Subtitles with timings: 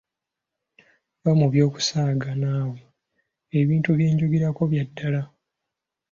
[1.19, 2.79] Vva mu by’okusaaga naawe
[3.59, 5.21] ebintu byenjogerako bya ddala.